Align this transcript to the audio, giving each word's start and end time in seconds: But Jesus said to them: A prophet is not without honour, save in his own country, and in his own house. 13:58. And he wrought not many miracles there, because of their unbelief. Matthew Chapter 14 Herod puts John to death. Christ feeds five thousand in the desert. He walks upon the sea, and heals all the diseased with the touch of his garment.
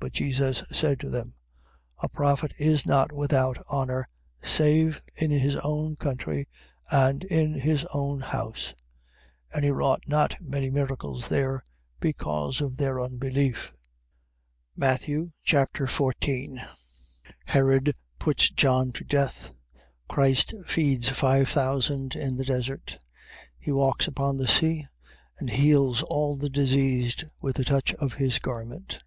But 0.00 0.12
Jesus 0.12 0.62
said 0.72 1.00
to 1.00 1.08
them: 1.10 1.34
A 1.98 2.08
prophet 2.08 2.52
is 2.58 2.86
not 2.86 3.12
without 3.12 3.56
honour, 3.68 4.08
save 4.42 5.00
in 5.16 5.30
his 5.32 5.56
own 5.56 5.96
country, 5.96 6.46
and 6.90 7.24
in 7.24 7.54
his 7.54 7.84
own 7.92 8.20
house. 8.20 8.74
13:58. 9.50 9.54
And 9.54 9.64
he 9.64 9.70
wrought 9.70 10.02
not 10.06 10.36
many 10.40 10.70
miracles 10.70 11.28
there, 11.28 11.64
because 11.98 12.60
of 12.60 12.76
their 12.76 13.00
unbelief. 13.00 13.74
Matthew 14.76 15.30
Chapter 15.44 15.86
14 15.86 16.60
Herod 17.46 17.94
puts 18.20 18.50
John 18.50 18.92
to 18.92 19.04
death. 19.04 19.54
Christ 20.08 20.54
feeds 20.66 21.08
five 21.08 21.48
thousand 21.48 22.14
in 22.14 22.36
the 22.36 22.44
desert. 22.44 22.98
He 23.58 23.72
walks 23.72 24.06
upon 24.06 24.36
the 24.36 24.48
sea, 24.48 24.86
and 25.38 25.48
heals 25.50 26.02
all 26.02 26.36
the 26.36 26.50
diseased 26.50 27.24
with 27.40 27.56
the 27.56 27.64
touch 27.64 27.94
of 27.94 28.14
his 28.14 28.38
garment. 28.38 29.02